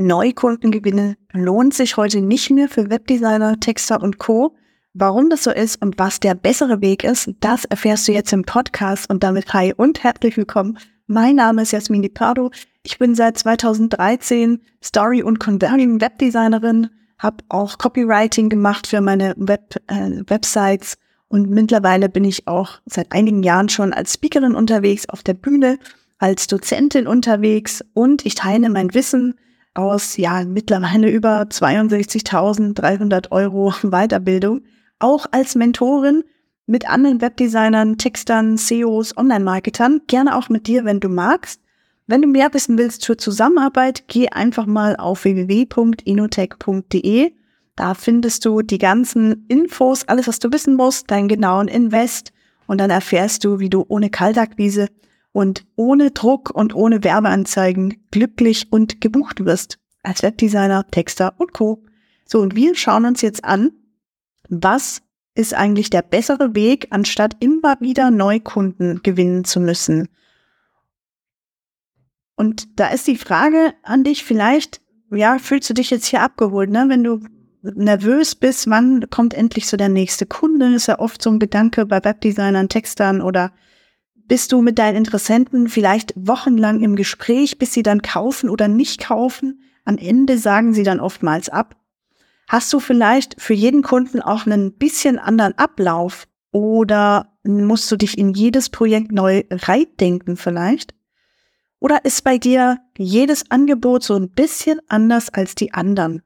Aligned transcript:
Neukundengewinne 0.00 1.16
lohnt 1.32 1.74
sich 1.74 1.96
heute 1.96 2.20
nicht 2.20 2.50
mehr 2.50 2.68
für 2.68 2.88
Webdesigner, 2.88 3.58
Texter 3.58 4.00
und 4.00 4.18
Co. 4.18 4.54
Warum 4.94 5.28
das 5.28 5.42
so 5.42 5.50
ist 5.50 5.82
und 5.82 5.98
was 5.98 6.20
der 6.20 6.36
bessere 6.36 6.80
Weg 6.80 7.02
ist, 7.02 7.32
das 7.40 7.64
erfährst 7.64 8.06
du 8.06 8.12
jetzt 8.12 8.32
im 8.32 8.44
Podcast 8.44 9.10
und 9.10 9.24
damit 9.24 9.52
hi 9.52 9.74
und 9.76 10.04
herzlich 10.04 10.36
willkommen. 10.36 10.78
Mein 11.08 11.34
Name 11.34 11.62
ist 11.62 11.72
Jasmin 11.72 12.08
Pardo. 12.14 12.52
Ich 12.84 13.00
bin 13.00 13.16
seit 13.16 13.38
2013 13.38 14.60
Story- 14.84 15.24
und 15.24 15.40
Conversion 15.40 16.00
Webdesignerin, 16.00 16.90
habe 17.18 17.42
auch 17.48 17.76
Copywriting 17.78 18.50
gemacht 18.50 18.86
für 18.86 19.00
meine 19.00 19.34
Web, 19.36 19.82
äh, 19.88 20.22
Websites 20.28 20.96
und 21.26 21.50
mittlerweile 21.50 22.08
bin 22.08 22.22
ich 22.22 22.46
auch 22.46 22.78
seit 22.86 23.10
einigen 23.10 23.42
Jahren 23.42 23.68
schon 23.68 23.92
als 23.92 24.14
Speakerin 24.14 24.54
unterwegs 24.54 25.08
auf 25.08 25.24
der 25.24 25.34
Bühne, 25.34 25.76
als 26.18 26.46
Dozentin 26.46 27.08
unterwegs 27.08 27.84
und 27.94 28.24
ich 28.24 28.36
teile 28.36 28.70
mein 28.70 28.94
Wissen 28.94 29.34
aus, 29.78 30.16
ja, 30.16 30.44
mittlerweile 30.44 31.08
über 31.08 31.42
62.300 31.42 33.30
Euro 33.30 33.72
Weiterbildung, 33.82 34.62
auch 34.98 35.26
als 35.30 35.54
Mentorin 35.54 36.24
mit 36.66 36.90
anderen 36.90 37.20
Webdesignern, 37.20 37.96
Textern, 37.96 38.56
SEOs, 38.56 39.16
Online-Marketern, 39.16 40.00
gerne 40.06 40.36
auch 40.36 40.48
mit 40.48 40.66
dir, 40.66 40.84
wenn 40.84 41.00
du 41.00 41.08
magst. 41.08 41.60
Wenn 42.06 42.22
du 42.22 42.28
mehr 42.28 42.52
wissen 42.52 42.76
willst 42.76 43.02
zur 43.02 43.18
Zusammenarbeit, 43.18 44.04
geh 44.08 44.28
einfach 44.28 44.66
mal 44.66 44.96
auf 44.96 45.24
www.inotech.de. 45.24 47.32
Da 47.76 47.94
findest 47.94 48.44
du 48.44 48.62
die 48.62 48.78
ganzen 48.78 49.46
Infos, 49.46 50.08
alles, 50.08 50.26
was 50.26 50.40
du 50.40 50.52
wissen 50.52 50.74
musst, 50.74 51.10
deinen 51.10 51.28
genauen 51.28 51.68
Invest 51.68 52.32
und 52.66 52.80
dann 52.80 52.90
erfährst 52.90 53.44
du, 53.44 53.60
wie 53.60 53.70
du 53.70 53.84
ohne 53.88 54.10
Kaltakquise 54.10 54.88
und 55.32 55.66
ohne 55.76 56.10
Druck 56.10 56.50
und 56.50 56.74
ohne 56.74 57.04
Werbeanzeigen 57.04 58.06
glücklich 58.10 58.72
und 58.72 59.00
gebucht 59.00 59.44
wirst 59.44 59.78
als 60.02 60.22
Webdesigner, 60.22 60.86
Texter 60.90 61.34
und 61.38 61.52
Co. 61.52 61.84
So, 62.24 62.40
und 62.40 62.54
wir 62.54 62.74
schauen 62.74 63.04
uns 63.04 63.20
jetzt 63.22 63.44
an, 63.44 63.72
was 64.48 65.02
ist 65.34 65.54
eigentlich 65.54 65.90
der 65.90 66.02
bessere 66.02 66.54
Weg, 66.54 66.88
anstatt 66.90 67.36
immer 67.40 67.76
wieder 67.80 68.10
Neukunden 68.10 69.02
gewinnen 69.02 69.44
zu 69.44 69.60
müssen. 69.60 70.08
Und 72.34 72.78
da 72.78 72.88
ist 72.88 73.06
die 73.06 73.16
Frage 73.16 73.74
an 73.82 74.04
dich 74.04 74.24
vielleicht, 74.24 74.80
ja, 75.10 75.38
fühlst 75.38 75.70
du 75.70 75.74
dich 75.74 75.90
jetzt 75.90 76.06
hier 76.06 76.22
abgeholt, 76.22 76.70
ne? 76.70 76.86
Wenn 76.88 77.04
du 77.04 77.20
nervös 77.62 78.34
bist, 78.34 78.68
wann 78.68 79.08
kommt 79.10 79.34
endlich 79.34 79.66
so 79.66 79.76
der 79.76 79.88
nächste 79.88 80.26
Kunde? 80.26 80.74
Ist 80.74 80.86
ja 80.86 80.98
oft 80.98 81.22
so 81.22 81.30
ein 81.30 81.38
Gedanke 81.38 81.86
bei 81.86 82.02
Webdesignern, 82.04 82.68
Textern 82.68 83.20
oder 83.20 83.52
bist 84.28 84.52
du 84.52 84.60
mit 84.60 84.78
deinen 84.78 84.96
Interessenten 84.96 85.68
vielleicht 85.68 86.12
wochenlang 86.14 86.80
im 86.80 86.96
Gespräch, 86.96 87.58
bis 87.58 87.72
sie 87.72 87.82
dann 87.82 88.02
kaufen 88.02 88.50
oder 88.50 88.68
nicht 88.68 89.00
kaufen? 89.00 89.62
Am 89.84 89.96
Ende 89.96 90.38
sagen 90.38 90.74
sie 90.74 90.82
dann 90.82 91.00
oftmals 91.00 91.48
ab. 91.48 91.76
Hast 92.46 92.72
du 92.72 92.80
vielleicht 92.80 93.40
für 93.40 93.54
jeden 93.54 93.82
Kunden 93.82 94.20
auch 94.20 94.46
einen 94.46 94.72
bisschen 94.72 95.18
anderen 95.18 95.56
Ablauf 95.58 96.28
oder 96.52 97.36
musst 97.42 97.90
du 97.90 97.96
dich 97.96 98.16
in 98.18 98.32
jedes 98.32 98.68
Projekt 98.68 99.12
neu 99.12 99.44
reindenken 99.50 100.36
vielleicht? 100.36 100.94
Oder 101.80 102.04
ist 102.04 102.24
bei 102.24 102.38
dir 102.38 102.78
jedes 102.96 103.50
Angebot 103.50 104.02
so 104.02 104.14
ein 104.14 104.30
bisschen 104.30 104.80
anders 104.88 105.30
als 105.30 105.54
die 105.54 105.72
anderen? 105.72 106.22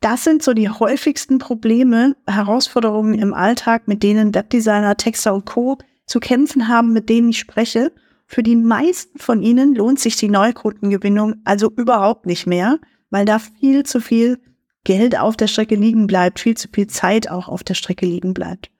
Das 0.00 0.24
sind 0.24 0.42
so 0.42 0.54
die 0.54 0.70
häufigsten 0.70 1.38
Probleme, 1.38 2.16
Herausforderungen 2.26 3.14
im 3.14 3.34
Alltag, 3.34 3.86
mit 3.86 4.02
denen 4.02 4.34
Webdesigner, 4.34 4.96
Texter 4.96 5.34
und 5.34 5.44
Co 5.44 5.76
zu 6.10 6.18
kämpfen 6.18 6.66
haben, 6.66 6.92
mit 6.92 7.08
denen 7.08 7.30
ich 7.30 7.38
spreche. 7.38 7.92
Für 8.26 8.42
die 8.42 8.56
meisten 8.56 9.20
von 9.20 9.42
ihnen 9.42 9.76
lohnt 9.76 10.00
sich 10.00 10.16
die 10.16 10.28
Neukundengewinnung 10.28 11.36
also 11.44 11.70
überhaupt 11.70 12.26
nicht 12.26 12.48
mehr, 12.48 12.80
weil 13.10 13.24
da 13.24 13.38
viel 13.38 13.84
zu 13.84 14.00
viel 14.00 14.40
Geld 14.82 15.16
auf 15.16 15.36
der 15.36 15.46
Strecke 15.46 15.76
liegen 15.76 16.08
bleibt, 16.08 16.40
viel 16.40 16.56
zu 16.56 16.66
viel 16.72 16.88
Zeit 16.88 17.30
auch 17.30 17.48
auf 17.48 17.62
der 17.62 17.74
Strecke 17.74 18.06
liegen 18.06 18.34
bleibt. 18.34 18.72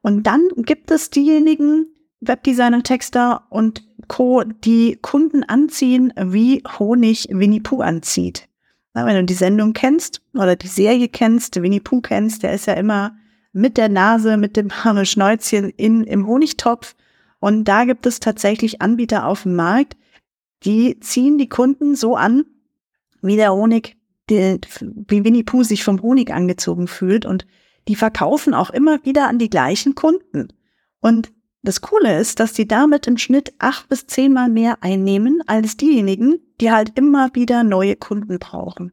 Und 0.00 0.26
dann 0.26 0.48
gibt 0.56 0.90
es 0.90 1.10
diejenigen 1.10 1.86
Webdesigner, 2.20 2.82
Texter 2.82 3.46
und 3.48 3.84
Co., 4.08 4.42
die 4.42 4.98
Kunden 5.00 5.44
anziehen, 5.44 6.12
wie 6.16 6.64
Honig 6.78 7.28
Winnie 7.30 7.60
Pooh 7.60 7.80
anzieht. 7.82 8.48
Na, 8.92 9.06
wenn 9.06 9.14
du 9.14 9.24
die 9.24 9.34
Sendung 9.34 9.72
kennst 9.72 10.20
oder 10.34 10.56
die 10.56 10.66
Serie 10.66 11.08
kennst, 11.08 11.62
Winnie 11.62 11.80
Pooh 11.80 12.00
kennst, 12.00 12.42
der 12.42 12.54
ist 12.54 12.66
ja 12.66 12.74
immer 12.74 13.14
mit 13.52 13.76
der 13.76 13.88
Nase, 13.88 14.36
mit 14.36 14.56
dem 14.56 14.70
Schnäuzchen 15.04 15.70
in, 15.70 16.04
im 16.04 16.26
Honigtopf. 16.26 16.94
Und 17.38 17.64
da 17.64 17.84
gibt 17.84 18.06
es 18.06 18.20
tatsächlich 18.20 18.80
Anbieter 18.82 19.26
auf 19.26 19.42
dem 19.42 19.56
Markt, 19.56 19.96
die 20.64 21.00
ziehen 21.00 21.38
die 21.38 21.48
Kunden 21.48 21.96
so 21.96 22.16
an, 22.16 22.44
wie 23.20 23.36
der 23.36 23.52
Honig, 23.52 23.96
die, 24.30 24.60
wie 25.08 25.24
Winnie 25.24 25.42
Pooh 25.42 25.64
sich 25.64 25.82
vom 25.82 26.02
Honig 26.02 26.30
angezogen 26.32 26.86
fühlt. 26.86 27.26
Und 27.26 27.46
die 27.88 27.96
verkaufen 27.96 28.54
auch 28.54 28.70
immer 28.70 29.04
wieder 29.04 29.28
an 29.28 29.38
die 29.38 29.50
gleichen 29.50 29.94
Kunden. 29.94 30.48
Und 31.00 31.32
das 31.62 31.80
Coole 31.80 32.18
ist, 32.18 32.40
dass 32.40 32.52
die 32.52 32.66
damit 32.66 33.06
im 33.06 33.18
Schnitt 33.18 33.54
acht 33.58 33.88
bis 33.88 34.06
zehnmal 34.06 34.48
mehr 34.48 34.82
einnehmen 34.82 35.42
als 35.46 35.76
diejenigen, 35.76 36.40
die 36.60 36.70
halt 36.70 36.96
immer 36.98 37.30
wieder 37.34 37.64
neue 37.64 37.96
Kunden 37.96 38.38
brauchen. 38.38 38.92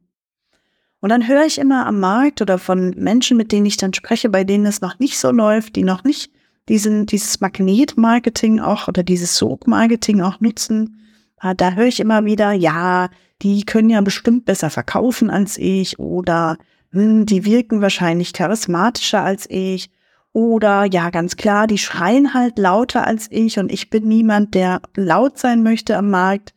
Und 1.02 1.10
dann 1.10 1.28
höre 1.28 1.46
ich 1.46 1.60
immer 1.60 1.86
am 1.86 2.00
Markt 2.00 2.42
oder 2.42 2.58
von 2.58 2.92
Menschen, 2.98 3.38
mit 3.38 3.52
denen 3.52 3.66
ich 3.66 3.78
dann 3.78 3.94
spreche, 3.94 4.30
bei 4.30 4.44
denen 4.44 4.66
es 4.66 4.82
noch 4.82 5.00
nicht 5.00 5.18
so 5.18 5.32
läuft, 5.32 5.76
die 5.76 5.84
noch 5.84 6.04
nicht 6.04 6.32
diesen, 6.68 7.06
dieses 7.06 7.40
Magnetmarketing 7.40 8.60
auch 8.60 8.88
oder 8.88 9.04
dieses 9.04 9.36
Sogmarketing 9.38 10.22
auch 10.22 10.40
nutzen. 10.40 11.02
Ah, 11.38 11.54
da 11.54 11.72
höre 11.72 11.88
ich 11.88 12.00
immer 12.00 12.26
wieder, 12.26 12.52
ja, 12.52 13.10
die 13.42 13.64
können 13.64 13.90
ja 13.90 14.02
bestimmt 14.02 14.46
besser 14.46 14.70
verkaufen 14.70 15.30
als 15.30 15.58
ich 15.58 16.00
oder 16.00 16.58
hm, 16.92 17.26
die 17.26 17.46
wirken 17.46 17.82
wahrscheinlich 17.82 18.34
charismatischer 18.34 19.22
als 19.22 19.50
ich 19.50 19.90
oder 20.34 20.86
ja, 20.86 21.10
ganz 21.10 21.38
klar, 21.38 21.66
die 21.66 21.78
schreien 21.78 22.34
halt 22.34 22.60
lauter 22.60 23.08
als 23.08 23.28
ich 23.32 23.58
und 23.58 23.72
ich 23.72 23.90
bin 23.90 24.08
niemand, 24.08 24.54
der 24.54 24.82
laut 24.96 25.40
sein 25.40 25.64
möchte 25.64 25.98
am 25.98 26.10
Markt. 26.10 26.54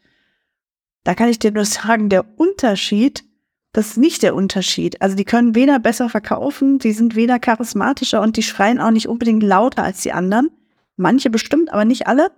Da 1.05 1.15
kann 1.15 1.29
ich 1.29 1.39
dir 1.39 1.53
nur 1.53 1.65
sagen, 1.65 2.09
der 2.09 2.39
Unterschied 2.39 3.25
das 3.73 3.89
ist 3.89 3.97
nicht 3.97 4.23
der 4.23 4.35
Unterschied. 4.35 5.01
Also 5.01 5.17
die 5.17 5.25
können 5.25 5.55
weder 5.55 5.79
besser 5.79 6.09
verkaufen, 6.09 6.79
die 6.79 6.93
sind 6.93 7.17
weder 7.17 7.39
charismatischer 7.39 8.21
und 8.21 8.37
die 8.37 8.43
schreien 8.43 8.81
auch 8.81 8.91
nicht 8.91 9.09
unbedingt 9.09 9.43
lauter 9.43 9.83
als 9.83 10.03
die 10.03 10.13
anderen. 10.13 10.51
Manche 10.97 11.31
bestimmt, 11.31 11.73
aber 11.73 11.85
nicht 11.87 12.07
alle. 12.07 12.31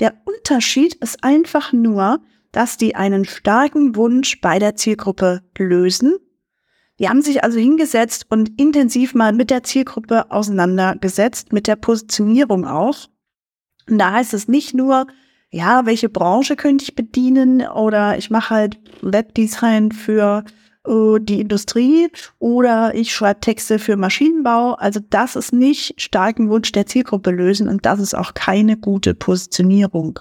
Der 0.00 0.14
Unterschied 0.24 0.94
ist 0.96 1.24
einfach 1.24 1.72
nur, 1.72 2.20
dass 2.52 2.76
die 2.76 2.94
einen 2.94 3.24
starken 3.24 3.96
Wunsch 3.96 4.40
bei 4.42 4.58
der 4.58 4.76
Zielgruppe 4.76 5.42
lösen. 5.56 6.16
Die 6.98 7.08
haben 7.08 7.22
sich 7.22 7.42
also 7.42 7.58
hingesetzt 7.58 8.26
und 8.28 8.60
intensiv 8.60 9.14
mal 9.14 9.32
mit 9.32 9.48
der 9.48 9.62
Zielgruppe 9.62 10.30
auseinandergesetzt, 10.30 11.52
mit 11.52 11.66
der 11.66 11.76
Positionierung 11.76 12.66
auch. 12.66 13.08
Und 13.88 13.98
da 13.98 14.12
heißt 14.12 14.34
es 14.34 14.46
nicht 14.46 14.74
nur, 14.74 15.06
ja, 15.50 15.86
welche 15.86 16.10
Branche 16.10 16.54
könnte 16.54 16.84
ich 16.84 16.94
bedienen 16.94 17.66
oder 17.66 18.18
ich 18.18 18.30
mache 18.30 18.54
halt 18.54 18.80
Webdesign 19.00 19.90
für 19.92 20.44
äh, 20.86 21.20
die 21.20 21.40
Industrie 21.40 22.08
oder 22.38 22.94
ich 22.94 23.12
schreibe 23.12 23.40
Texte 23.40 23.78
für 23.78 23.96
Maschinenbau. 23.96 24.74
Also 24.74 25.00
das 25.10 25.36
ist 25.36 25.52
nicht 25.52 26.00
starken 26.00 26.48
Wunsch 26.48 26.72
der 26.72 26.86
Zielgruppe 26.86 27.30
lösen 27.30 27.68
und 27.68 27.86
das 27.86 28.00
ist 28.00 28.14
auch 28.14 28.34
keine 28.34 28.76
gute 28.76 29.14
Positionierung. 29.14 30.20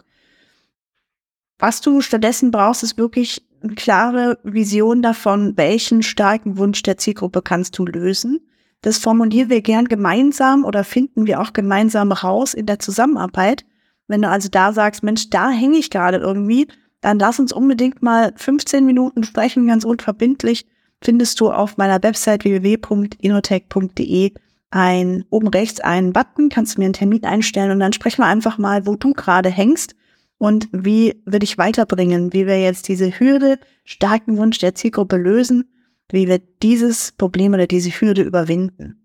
Was 1.60 1.82
du 1.82 2.02
stattdessen 2.02 2.52
brauchst, 2.52 2.84
ist 2.84 2.98
wirklich 2.98 3.46
eine 3.64 3.76
klare 3.76 4.40
Vision 4.44 5.02
davon, 5.02 5.56
welchen 5.58 6.02
starken 6.02 6.58
Wunsch 6.58 6.82
der 6.82 6.98
Zielgruppe 6.98 7.42
kannst 7.42 7.78
du 7.78 7.86
lösen. 7.86 8.40
Das 8.82 8.98
formulieren 8.98 9.52
wir 9.52 9.62
gern 9.62 9.86
gemeinsam 9.86 10.66
oder 10.66 10.84
finden 10.84 11.28
wir 11.28 11.40
auch 11.40 11.54
gemeinsam 11.54 12.12
raus 12.12 12.56
in 12.56 12.66
der 12.66 12.80
Zusammenarbeit. 12.80 13.64
Wenn 14.08 14.24
du 14.24 14.30
also 14.30 14.50
da 14.50 14.74
sagst, 14.74 15.04
Mensch, 15.04 15.30
da 15.30 15.52
hänge 15.52 15.78
ich 15.78 15.92
gerade 15.92 16.18
irgendwie, 16.18 16.68
dann 17.02 17.20
lass 17.20 17.40
uns 17.40 17.52
unbedingt 17.52 18.02
mal 18.02 18.34
15 18.36 18.86
Minuten 18.86 19.24
sprechen, 19.24 19.68
ganz 19.68 19.84
unverbindlich. 19.84 20.66
Findest 21.04 21.40
du 21.40 21.52
auf 21.52 21.78
meiner 21.78 22.02
Website 22.04 22.44
www.inotech.de 22.44 24.34
ein, 24.70 25.26
oben 25.30 25.50
rechts 25.50 25.82
einen 25.82 26.14
Button, 26.14 26.50
kannst 26.50 26.76
du 26.76 26.80
mir 26.80 26.86
einen 26.86 26.94
Termin 26.94 27.26
einstellen 27.26 27.72
und 27.72 27.80
dann 27.80 27.94
sprechen 27.94 28.22
wir 28.22 28.28
einfach 28.28 28.58
mal, 28.58 28.86
wo 28.86 28.96
du 28.96 29.14
gerade 29.14 29.50
hängst 29.50 29.96
und 30.38 30.70
wie 30.72 31.22
wir 31.26 31.40
dich 31.40 31.58
weiterbringen, 31.58 32.34
wie 32.34 32.48
wir 32.48 32.62
jetzt 32.62 32.88
diese 32.88 33.20
Hürde, 33.20 33.60
starken 33.84 34.38
Wunsch 34.38 34.60
der 34.60 34.76
Zielgruppe 34.76 35.18
lösen, 35.18 35.70
wie 36.10 36.28
wir 36.28 36.40
dieses 36.64 37.12
Problem 37.12 37.54
oder 37.54 37.68
diese 37.68 37.90
Hürde 37.90 38.22
überwinden. 38.22 39.02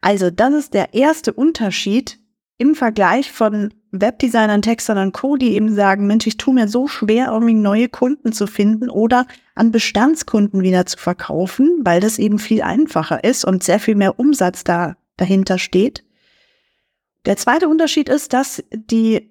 Also 0.00 0.30
das 0.30 0.52
ist 0.54 0.74
der 0.74 0.94
erste 0.94 1.32
Unterschied 1.32 2.18
im 2.58 2.74
Vergleich 2.74 3.32
von 3.32 3.72
Webdesignern, 3.90 4.62
Textern 4.62 4.98
und 4.98 5.12
Co., 5.12 5.36
die 5.36 5.54
eben 5.54 5.74
sagen, 5.74 6.06
Mensch, 6.06 6.26
ich 6.26 6.38
tue 6.38 6.54
mir 6.54 6.68
so 6.68 6.88
schwer, 6.88 7.28
irgendwie 7.32 7.54
neue 7.54 7.88
Kunden 7.88 8.32
zu 8.32 8.46
finden 8.46 8.88
oder 8.88 9.26
an 9.54 9.70
Bestandskunden 9.70 10.62
wieder 10.62 10.86
zu 10.86 10.96
verkaufen, 10.96 11.80
weil 11.84 12.00
das 12.00 12.18
eben 12.18 12.38
viel 12.38 12.62
einfacher 12.62 13.22
ist 13.22 13.44
und 13.44 13.62
sehr 13.62 13.80
viel 13.80 13.94
mehr 13.94 14.18
Umsatz 14.18 14.64
da 14.64 14.96
dahinter 15.16 15.58
steht. 15.58 16.04
Der 17.26 17.36
zweite 17.36 17.68
Unterschied 17.68 18.08
ist, 18.08 18.32
dass 18.32 18.64
die 18.72 19.30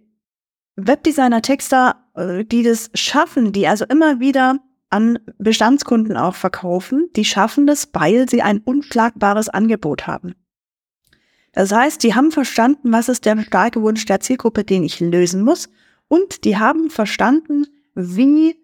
Webdesigner, 0.76 1.42
Texter, 1.42 2.06
äh, 2.16 2.46
die 2.46 2.64
das 2.64 2.92
schaffen, 2.94 3.52
die 3.52 3.68
also 3.68 3.86
immer 3.86 4.20
wieder 4.20 4.60
an 4.90 5.20
Bestandskunden 5.38 6.18
auch 6.18 6.36
verkaufen, 6.36 7.10
die 7.16 7.26
schaffen 7.26 7.66
das, 7.66 7.90
weil 7.94 8.30
sie 8.30 8.42
ein 8.42 8.60
unschlagbares 8.60 9.50
Angebot 9.50 10.06
haben. 10.06 10.36
Das 11.54 11.72
heißt, 11.72 12.04
die 12.04 12.16
haben 12.16 12.32
verstanden, 12.32 12.92
was 12.92 13.10
ist 13.10 13.26
der 13.26 13.42
starke 13.42 13.82
Wunsch 13.82 14.06
der 14.06 14.22
Zielgruppe, 14.22 14.64
den 14.64 14.84
ich 14.84 15.00
lösen 15.00 15.44
muss. 15.44 15.70
Und 16.08 16.46
die 16.46 16.58
haben 16.58 16.90
verstanden, 16.90 17.68
wie, 17.94 18.56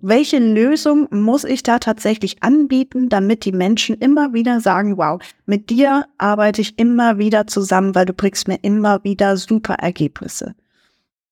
welche 0.00 0.38
Lösung 0.38 1.08
muss 1.10 1.44
ich 1.44 1.62
da 1.62 1.78
tatsächlich 1.78 2.42
anbieten, 2.42 3.08
damit 3.08 3.44
die 3.44 3.52
Menschen 3.52 3.96
immer 3.96 4.32
wieder 4.32 4.60
sagen, 4.60 4.96
wow, 4.96 5.20
mit 5.46 5.70
dir 5.70 6.06
arbeite 6.18 6.60
ich 6.60 6.78
immer 6.78 7.18
wieder 7.18 7.46
zusammen, 7.46 7.94
weil 7.94 8.06
du 8.06 8.12
bringst 8.12 8.46
mir 8.46 8.58
immer 8.62 9.02
wieder 9.02 9.36
super 9.36 9.74
Ergebnisse. 9.74 10.54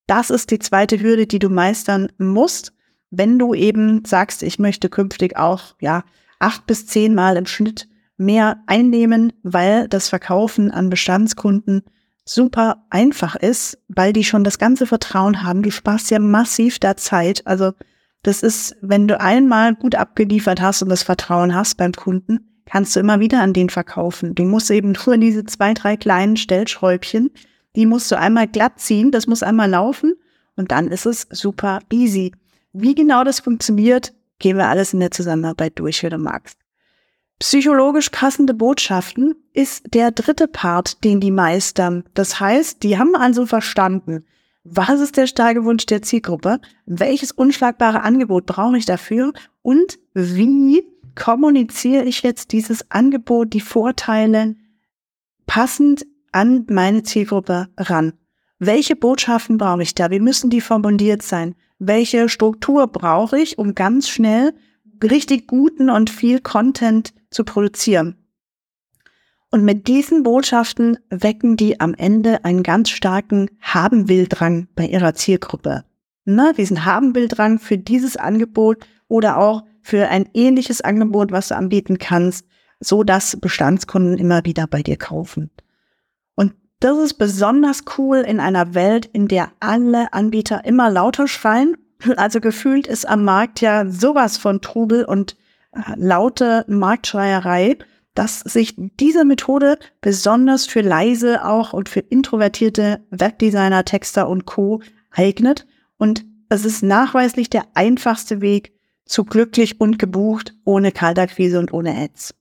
Das 0.07 0.29
ist 0.29 0.51
die 0.51 0.59
zweite 0.59 0.99
Hürde, 0.99 1.25
die 1.25 1.39
du 1.39 1.49
meistern 1.49 2.09
musst, 2.17 2.73
wenn 3.11 3.39
du 3.39 3.53
eben 3.53 4.03
sagst, 4.05 4.43
ich 4.43 4.59
möchte 4.59 4.89
künftig 4.89 5.37
auch, 5.37 5.75
ja, 5.79 6.03
acht 6.39 6.67
bis 6.67 6.85
zehn 6.85 7.15
Mal 7.15 7.37
im 7.37 7.45
Schnitt 7.45 7.87
mehr 8.17 8.63
einnehmen, 8.67 9.33
weil 9.43 9.87
das 9.87 10.09
Verkaufen 10.09 10.71
an 10.71 10.89
Bestandskunden 10.89 11.83
super 12.25 12.85
einfach 12.89 13.35
ist, 13.35 13.77
weil 13.87 14.13
die 14.13 14.23
schon 14.23 14.43
das 14.43 14.57
ganze 14.57 14.87
Vertrauen 14.87 15.43
haben. 15.43 15.61
Du 15.61 15.71
sparst 15.71 16.09
ja 16.09 16.19
massiv 16.19 16.79
da 16.79 16.97
Zeit. 16.97 17.45
Also 17.45 17.73
das 18.23 18.41
ist, 18.41 18.75
wenn 18.81 19.07
du 19.07 19.19
einmal 19.19 19.75
gut 19.75 19.95
abgeliefert 19.95 20.59
hast 20.59 20.81
und 20.81 20.89
das 20.89 21.03
Vertrauen 21.03 21.53
hast 21.53 21.75
beim 21.75 21.93
Kunden, 21.93 22.39
kannst 22.65 22.95
du 22.95 22.99
immer 22.99 23.19
wieder 23.19 23.41
an 23.41 23.53
den 23.53 23.69
verkaufen. 23.69 24.33
Du 24.33 24.43
musst 24.43 24.71
eben 24.71 24.93
nur 25.05 25.17
diese 25.17 25.45
zwei, 25.45 25.75
drei 25.75 25.97
kleinen 25.97 26.35
Stellschräubchen, 26.35 27.29
die 27.75 27.85
musst 27.85 28.11
du 28.11 28.17
einmal 28.17 28.47
glatt 28.47 28.79
ziehen, 28.79 29.11
das 29.11 29.27
muss 29.27 29.43
einmal 29.43 29.69
laufen 29.69 30.15
und 30.55 30.71
dann 30.71 30.87
ist 30.87 31.05
es 31.05 31.27
super 31.29 31.79
easy. 31.91 32.31
Wie 32.73 32.95
genau 32.95 33.23
das 33.23 33.39
funktioniert, 33.39 34.13
gehen 34.39 34.57
wir 34.57 34.67
alles 34.67 34.93
in 34.93 34.99
der 34.99 35.11
Zusammenarbeit 35.11 35.73
durch, 35.75 36.01
wenn 36.01 36.09
du 36.09 36.17
magst. 36.17 36.57
Psychologisch 37.39 38.09
passende 38.09 38.53
Botschaften 38.53 39.35
ist 39.53 39.93
der 39.93 40.11
dritte 40.11 40.47
Part, 40.47 41.03
den 41.03 41.19
die 41.19 41.31
meistern. 41.31 42.05
Das 42.13 42.39
heißt, 42.39 42.81
die 42.81 42.97
haben 42.97 43.15
also 43.15 43.45
verstanden, 43.45 44.25
was 44.63 44.99
ist 44.99 45.17
der 45.17 45.27
starke 45.27 45.63
Wunsch 45.65 45.85
der 45.85 46.01
Zielgruppe, 46.01 46.59
welches 46.85 47.31
unschlagbare 47.31 48.01
Angebot 48.01 48.45
brauche 48.45 48.77
ich 48.77 48.85
dafür 48.85 49.33
und 49.61 49.99
wie 50.13 50.83
kommuniziere 51.13 52.05
ich 52.05 52.23
jetzt 52.23 52.51
dieses 52.51 52.89
Angebot, 52.89 53.53
die 53.53 53.61
Vorteile 53.61 54.55
passend 55.45 56.05
an 56.31 56.65
meine 56.69 57.03
Zielgruppe 57.03 57.67
ran. 57.77 58.13
Welche 58.59 58.95
Botschaften 58.95 59.57
brauche 59.57 59.83
ich 59.83 59.93
da? 59.93 60.09
Wie 60.09 60.19
müssen 60.19 60.49
die 60.49 60.61
formuliert 60.61 61.21
sein? 61.21 61.55
Welche 61.79 62.29
Struktur 62.29 62.87
brauche 62.87 63.37
ich, 63.39 63.57
um 63.57 63.75
ganz 63.75 64.09
schnell 64.09 64.53
richtig 65.03 65.47
guten 65.47 65.89
und 65.89 66.09
viel 66.09 66.39
Content 66.39 67.13
zu 67.35 67.43
produzieren. 67.43 68.15
Und 69.51 69.63
mit 69.63 69.87
diesen 69.87 70.23
Botschaften 70.23 70.97
wecken 71.09 71.55
die 71.55 71.79
am 71.79 71.93
Ende 71.93 72.43
einen 72.43 72.63
ganz 72.63 72.89
starken 72.89 73.49
Haben-Will-Drang 73.61 74.67
bei 74.75 74.87
ihrer 74.87 75.13
Zielgruppe. 75.13 75.85
Na, 76.25 76.53
diesen 76.53 76.85
Haben-Will-Drang 76.85 77.59
für 77.59 77.77
dieses 77.77 78.17
Angebot 78.17 78.85
oder 79.07 79.37
auch 79.37 79.63
für 79.81 80.07
ein 80.09 80.27
ähnliches 80.33 80.81
Angebot, 80.81 81.31
was 81.31 81.49
du 81.49 81.55
anbieten 81.55 81.99
kannst, 81.99 82.47
so 82.79 83.03
dass 83.03 83.39
Bestandskunden 83.39 84.17
immer 84.17 84.43
wieder 84.45 84.65
bei 84.65 84.81
dir 84.81 84.97
kaufen. 84.97 85.51
Und 86.35 86.53
das 86.79 86.97
ist 86.97 87.13
besonders 87.15 87.83
cool 87.97 88.17
in 88.17 88.39
einer 88.39 88.73
Welt, 88.73 89.05
in 89.05 89.27
der 89.27 89.51
alle 89.59 90.11
Anbieter 90.11 90.65
immer 90.65 90.89
lauter 90.89 91.27
schreien. 91.27 91.77
Also 92.17 92.41
gefühlt 92.41 92.87
ist 92.87 93.07
am 93.07 93.23
Markt 93.23 93.61
ja 93.61 93.85
sowas 93.87 94.37
von 94.37 94.61
Trubel 94.61 95.05
und 95.05 95.37
laute 95.95 96.65
Marktschreierei, 96.67 97.77
dass 98.13 98.39
sich 98.39 98.75
diese 98.77 99.25
Methode 99.25 99.77
besonders 100.01 100.65
für 100.65 100.81
leise 100.81 101.45
auch 101.45 101.73
und 101.73 101.89
für 101.89 101.99
introvertierte 101.99 103.05
Webdesigner, 103.11 103.83
Texter 103.83 104.29
und 104.29 104.45
Co. 104.45 104.81
eignet. 105.11 105.67
Und 105.97 106.25
es 106.49 106.65
ist 106.65 106.81
nachweislich 106.81 107.49
der 107.49 107.65
einfachste 107.73 108.41
Weg 108.41 108.73
zu 109.05 109.25
glücklich 109.25 109.79
und 109.79 109.99
gebucht 109.99 110.55
ohne 110.63 110.91
Kaltakquise 110.91 111.59
und 111.59 111.73
ohne 111.73 111.95
Ads. 111.95 112.35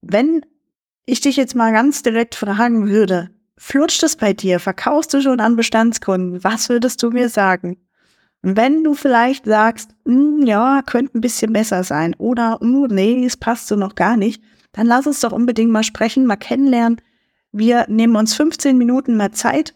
Wenn 0.00 0.44
ich 1.04 1.20
dich 1.20 1.36
jetzt 1.36 1.54
mal 1.54 1.72
ganz 1.72 2.02
direkt 2.02 2.34
fragen 2.34 2.88
würde, 2.88 3.30
flutscht 3.56 4.02
es 4.02 4.16
bei 4.16 4.32
dir? 4.32 4.60
Verkaufst 4.60 5.12
du 5.14 5.20
schon 5.20 5.40
an 5.40 5.56
Bestandskunden? 5.56 6.42
Was 6.42 6.68
würdest 6.68 7.02
du 7.02 7.10
mir 7.10 7.28
sagen? 7.28 7.76
Wenn 8.42 8.82
du 8.82 8.94
vielleicht 8.94 9.44
sagst, 9.44 9.94
hm, 10.04 10.44
ja, 10.44 10.82
könnte 10.84 11.16
ein 11.16 11.20
bisschen 11.20 11.52
besser 11.52 11.84
sein 11.84 12.14
oder 12.18 12.58
hm, 12.60 12.88
nee, 12.90 13.24
es 13.24 13.36
passt 13.36 13.68
so 13.68 13.76
noch 13.76 13.94
gar 13.94 14.16
nicht, 14.16 14.42
dann 14.72 14.86
lass 14.86 15.06
uns 15.06 15.20
doch 15.20 15.32
unbedingt 15.32 15.70
mal 15.70 15.84
sprechen, 15.84 16.26
mal 16.26 16.36
kennenlernen. 16.36 17.00
Wir 17.52 17.86
nehmen 17.88 18.16
uns 18.16 18.34
15 18.34 18.76
Minuten 18.76 19.16
mal 19.16 19.30
Zeit 19.30 19.74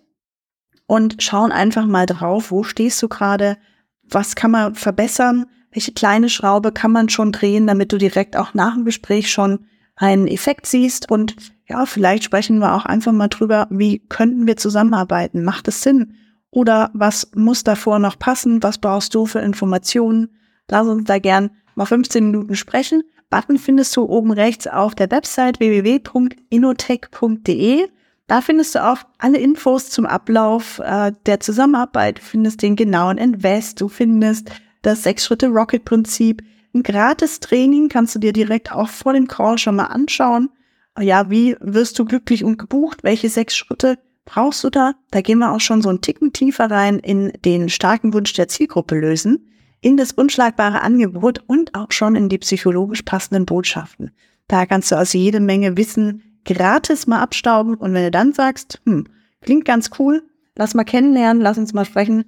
und 0.86 1.22
schauen 1.22 1.52
einfach 1.52 1.86
mal 1.86 2.06
drauf, 2.06 2.50
wo 2.50 2.64
stehst 2.64 3.00
du 3.02 3.08
gerade, 3.08 3.56
was 4.02 4.34
kann 4.34 4.50
man 4.50 4.74
verbessern, 4.74 5.46
welche 5.70 5.92
kleine 5.92 6.28
Schraube 6.28 6.72
kann 6.72 6.90
man 6.90 7.08
schon 7.08 7.32
drehen, 7.32 7.66
damit 7.66 7.92
du 7.92 7.98
direkt 7.98 8.36
auch 8.36 8.54
nach 8.54 8.74
dem 8.74 8.84
Gespräch 8.84 9.30
schon 9.30 9.66
einen 9.94 10.26
Effekt 10.26 10.66
siehst 10.66 11.10
und 11.10 11.36
ja, 11.68 11.84
vielleicht 11.86 12.24
sprechen 12.24 12.58
wir 12.58 12.74
auch 12.74 12.84
einfach 12.84 13.12
mal 13.12 13.28
drüber, 13.28 13.66
wie 13.70 13.98
könnten 14.08 14.46
wir 14.46 14.56
zusammenarbeiten? 14.56 15.42
Macht 15.42 15.68
es 15.68 15.82
Sinn? 15.82 16.14
Oder 16.50 16.90
was 16.94 17.30
muss 17.34 17.64
davor 17.64 17.98
noch 17.98 18.18
passen? 18.18 18.62
Was 18.62 18.78
brauchst 18.78 19.14
du 19.14 19.26
für 19.26 19.40
Informationen? 19.40 20.30
Lass 20.68 20.86
uns 20.86 21.04
da 21.04 21.18
gern 21.18 21.50
mal 21.74 21.86
15 21.86 22.30
Minuten 22.30 22.56
sprechen. 22.56 23.02
Button 23.30 23.58
findest 23.58 23.96
du 23.96 24.04
oben 24.04 24.32
rechts 24.32 24.66
auf 24.66 24.94
der 24.94 25.10
Website 25.10 25.60
www.inotech.de. 25.60 27.88
Da 28.28 28.40
findest 28.40 28.74
du 28.74 28.84
auch 28.84 28.98
alle 29.18 29.38
Infos 29.38 29.90
zum 29.90 30.06
Ablauf 30.06 30.80
äh, 30.80 31.12
der 31.26 31.40
Zusammenarbeit. 31.40 32.18
Du 32.18 32.22
findest 32.22 32.62
den 32.62 32.76
genauen 32.76 33.18
Invest. 33.18 33.80
Du 33.80 33.88
findest 33.88 34.50
das 34.82 35.02
Sechs-Schritte-Rocket-Prinzip. 35.02 36.42
Ein 36.74 36.82
gratis 36.82 37.40
Training 37.40 37.88
kannst 37.88 38.14
du 38.14 38.18
dir 38.18 38.32
direkt 38.32 38.72
auch 38.72 38.88
vor 38.88 39.12
dem 39.12 39.28
Call 39.28 39.58
schon 39.58 39.76
mal 39.76 39.86
anschauen. 39.86 40.50
Ja, 40.98 41.30
wie 41.30 41.56
wirst 41.60 41.98
du 41.98 42.04
glücklich 42.04 42.42
und 42.42 42.58
gebucht? 42.58 43.02
Welche 43.02 43.28
sechs 43.28 43.56
Schritte 43.56 43.98
brauchst 44.26 44.62
du 44.62 44.68
da? 44.68 44.92
Da 45.10 45.22
gehen 45.22 45.38
wir 45.38 45.52
auch 45.52 45.60
schon 45.60 45.80
so 45.80 45.88
einen 45.88 46.02
Ticken 46.02 46.34
tiefer 46.34 46.70
rein 46.70 46.98
in 46.98 47.32
den 47.46 47.70
starken 47.70 48.12
Wunsch 48.12 48.34
der 48.34 48.48
Zielgruppe 48.48 48.94
lösen, 48.94 49.48
in 49.80 49.96
das 49.96 50.12
unschlagbare 50.12 50.82
Angebot 50.82 51.42
und 51.46 51.74
auch 51.74 51.90
schon 51.92 52.14
in 52.14 52.28
die 52.28 52.38
psychologisch 52.38 53.02
passenden 53.02 53.46
Botschaften. 53.46 54.10
Da 54.48 54.66
kannst 54.66 54.92
du 54.92 54.96
also 54.96 55.16
jede 55.16 55.40
Menge 55.40 55.78
Wissen 55.78 56.40
gratis 56.44 57.06
mal 57.06 57.20
abstauben 57.20 57.74
und 57.74 57.94
wenn 57.94 58.04
du 58.04 58.10
dann 58.10 58.34
sagst, 58.34 58.82
hm, 58.84 59.06
klingt 59.40 59.64
ganz 59.64 59.90
cool, 59.98 60.22
lass 60.54 60.74
mal 60.74 60.84
kennenlernen, 60.84 61.42
lass 61.42 61.56
uns 61.56 61.72
mal 61.72 61.86
sprechen, 61.86 62.24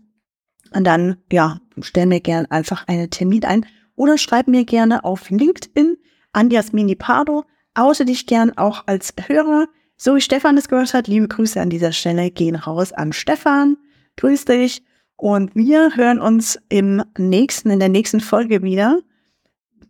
und 0.75 0.85
dann, 0.85 1.17
ja, 1.33 1.61
stell 1.81 2.07
mir 2.07 2.21
gern 2.21 2.47
einfach 2.47 2.87
einen 2.88 3.11
Termin 3.11 3.45
ein 3.45 3.67
oder 3.95 4.19
schreib 4.19 4.49
mir 4.49 4.64
gerne 4.64 5.05
auf 5.05 5.31
LinkedIn 5.31 5.97
an 6.33 6.50
Jasmini 6.50 6.95
Pardo, 6.95 7.45
oute 7.75 8.05
dich 8.05 8.26
gern 8.26 8.57
auch 8.57 8.87
als 8.87 9.14
Hörer, 9.26 9.67
so 9.99 10.14
wie 10.14 10.21
Stefan 10.21 10.57
es 10.57 10.69
gehört 10.69 10.95
hat, 10.95 11.09
liebe 11.09 11.28
Grüße 11.28 11.61
an 11.61 11.71
dieser 11.71 11.93
Stelle 11.93 12.31
gehen 12.31 12.57
raus 12.57 12.93
an 12.93 13.12
Stefan. 13.12 13.76
Grüß 14.17 14.45
dich. 14.47 14.85
Und 15.17 15.57
wir 15.57 15.97
hören 15.97 16.21
uns 16.21 16.59
im 16.69 17.02
nächsten, 17.19 17.71
in 17.71 17.81
der 17.81 17.88
nächsten 17.88 18.21
Folge 18.21 18.62
wieder. 18.62 19.00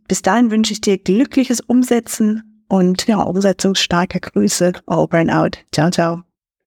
Bis 0.08 0.22
dahin 0.22 0.50
wünsche 0.50 0.72
ich 0.72 0.80
dir 0.80 0.96
glückliches 0.96 1.60
Umsetzen 1.60 2.64
und 2.68 3.06
ja, 3.06 3.20
umsetzungsstarke 3.20 4.20
Grüße. 4.20 4.72
Over 4.86 5.18
and 5.18 5.30
out. 5.30 5.58
Ciao, 5.72 5.90
ciao. 5.90 6.27